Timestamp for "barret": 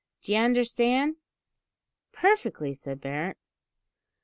3.01-3.37